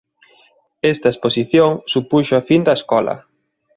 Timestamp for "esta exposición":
0.93-1.71